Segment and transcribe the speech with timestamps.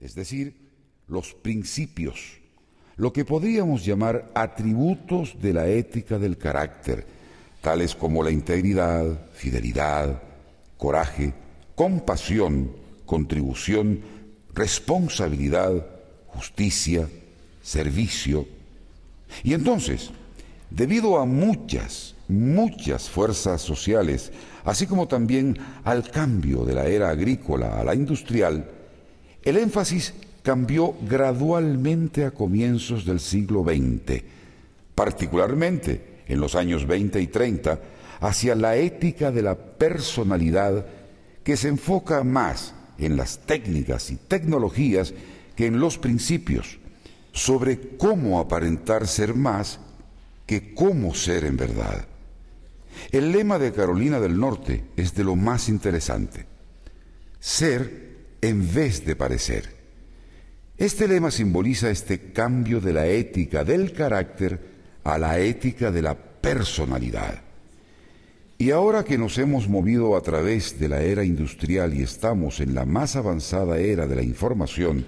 [0.00, 0.54] es decir,
[1.08, 2.38] los principios,
[2.96, 7.06] lo que podríamos llamar atributos de la ética del carácter,
[7.60, 10.22] tales como la integridad, fidelidad,
[10.76, 11.32] coraje,
[11.74, 12.72] compasión,
[13.06, 14.00] contribución,
[14.54, 15.86] responsabilidad,
[16.26, 17.08] justicia,
[17.62, 18.46] servicio.
[19.42, 20.10] Y entonces,
[20.70, 24.32] debido a muchas, muchas fuerzas sociales,
[24.64, 28.77] así como también al cambio de la era agrícola a la industrial,
[29.48, 34.22] el énfasis cambió gradualmente a comienzos del siglo XX,
[34.94, 37.80] particularmente en los años 20 y 30,
[38.20, 40.86] hacia la ética de la personalidad
[41.44, 45.14] que se enfoca más en las técnicas y tecnologías
[45.56, 46.78] que en los principios,
[47.32, 49.80] sobre cómo aparentar ser más
[50.46, 52.06] que cómo ser en verdad.
[53.12, 56.46] El lema de Carolina del Norte es de lo más interesante.
[57.38, 58.07] Ser
[58.40, 59.76] en vez de parecer.
[60.76, 64.60] Este lema simboliza este cambio de la ética del carácter
[65.04, 67.42] a la ética de la personalidad.
[68.58, 72.74] Y ahora que nos hemos movido a través de la era industrial y estamos en
[72.74, 75.06] la más avanzada era de la información,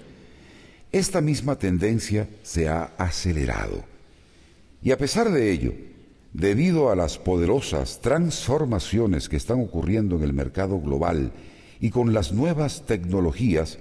[0.91, 3.83] esta misma tendencia se ha acelerado.
[4.81, 5.73] Y a pesar de ello,
[6.33, 11.31] debido a las poderosas transformaciones que están ocurriendo en el mercado global
[11.81, 13.77] y con las nuevas tecnologías,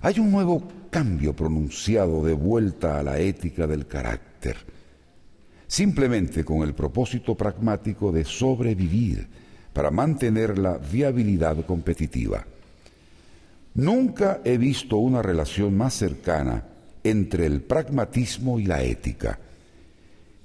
[0.00, 4.56] hay un nuevo cambio pronunciado de vuelta a la ética del carácter
[5.74, 9.26] simplemente con el propósito pragmático de sobrevivir
[9.72, 12.46] para mantener la viabilidad competitiva.
[13.74, 16.62] Nunca he visto una relación más cercana
[17.02, 19.38] entre el pragmatismo y la ética.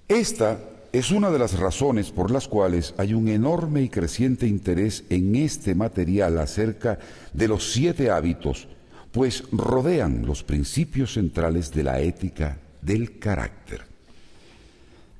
[0.07, 0.59] Esta
[0.91, 5.35] es una de las razones por las cuales hay un enorme y creciente interés en
[5.35, 6.97] este material acerca
[7.33, 8.67] de los siete hábitos,
[9.11, 13.81] pues rodean los principios centrales de la ética del carácter.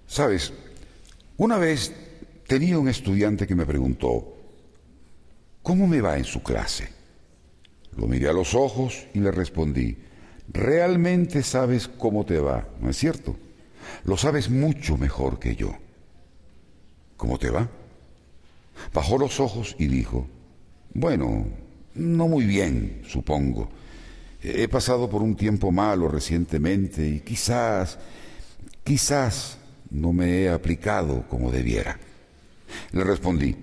[0.08, 0.54] Sabes,
[1.38, 1.94] una vez
[2.48, 4.38] tenía un estudiante que me preguntó,
[5.62, 6.90] ¿cómo me va en su clase?
[7.96, 9.98] Lo miré a los ojos y le respondí,
[10.52, 13.36] realmente sabes cómo te va, ¿no es cierto?
[14.06, 15.76] Lo sabes mucho mejor que yo.
[17.18, 17.70] ¿Cómo te va?
[18.94, 20.28] Bajó los ojos y dijo,
[20.94, 21.46] bueno,
[21.96, 23.70] no muy bien, supongo.
[24.42, 28.00] He pasado por un tiempo malo recientemente y quizás,
[28.84, 29.58] quizás
[29.90, 32.00] no me he aplicado como debiera.
[32.94, 33.56] Le respondí,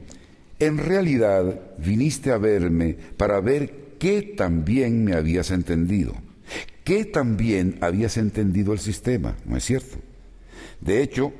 [0.59, 6.15] en realidad viniste a verme para ver qué también me habías entendido,
[6.85, 9.99] qué también habías entendido el sistema, ¿no es cierto?
[10.81, 11.33] De hecho,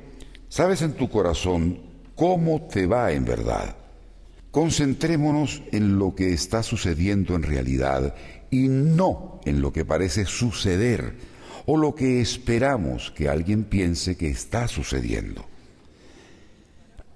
[0.49, 1.79] sabes en tu corazón
[2.15, 3.75] cómo te va en verdad.
[4.51, 8.15] Concentrémonos en lo que está sucediendo en realidad
[8.49, 11.13] y no en lo que parece suceder
[11.65, 15.45] o lo que esperamos que alguien piense que está sucediendo.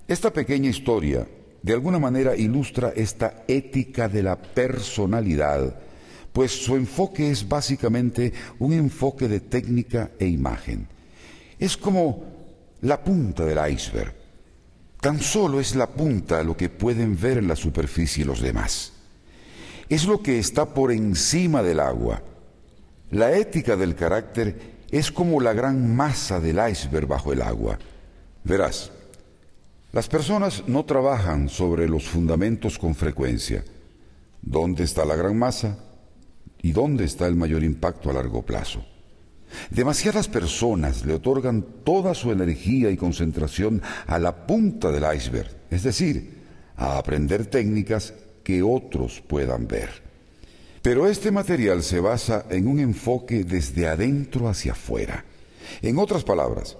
[0.07, 1.25] Esta pequeña historia
[1.63, 5.79] de alguna manera ilustra esta ética de la personalidad,
[6.33, 10.87] pues su enfoque es básicamente un enfoque de técnica e imagen.
[11.61, 12.25] Es como
[12.81, 14.13] la punta del iceberg.
[14.99, 18.91] Tan solo es la punta lo que pueden ver en la superficie los demás.
[19.87, 22.21] Es lo que está por encima del agua
[23.11, 27.77] la ética del carácter es como la gran masa del iceberg bajo el agua.
[28.45, 28.89] Verás,
[29.91, 33.65] las personas no trabajan sobre los fundamentos con frecuencia.
[34.41, 35.77] ¿Dónde está la gran masa?
[36.61, 38.85] ¿Y dónde está el mayor impacto a largo plazo?
[39.69, 45.83] Demasiadas personas le otorgan toda su energía y concentración a la punta del iceberg, es
[45.83, 46.41] decir,
[46.77, 48.13] a aprender técnicas
[48.43, 49.89] que otros puedan ver.
[50.81, 55.23] Pero este material se basa en un enfoque desde adentro hacia afuera.
[55.81, 56.75] En otras palabras,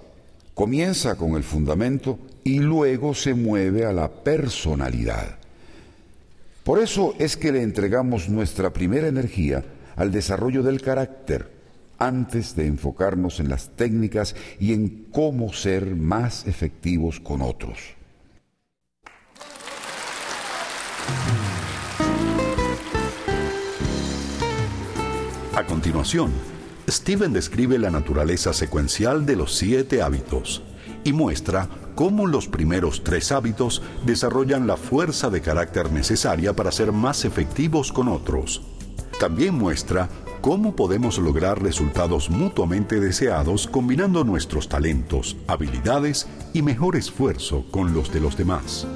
[0.54, 5.38] comienza con el fundamento y luego se mueve a la personalidad.
[6.64, 9.64] Por eso es que le entregamos nuestra primera energía
[9.96, 11.61] al desarrollo del carácter
[12.02, 17.78] antes de enfocarnos en las técnicas y en cómo ser más efectivos con otros.
[25.54, 26.32] A continuación,
[26.88, 30.62] Steven describe la naturaleza secuencial de los siete hábitos
[31.04, 36.90] y muestra cómo los primeros tres hábitos desarrollan la fuerza de carácter necesaria para ser
[36.90, 38.62] más efectivos con otros.
[39.20, 40.08] También muestra
[40.42, 48.12] cómo podemos lograr resultados mutuamente deseados combinando nuestros talentos, habilidades y mejor esfuerzo con los
[48.12, 48.86] de los demás.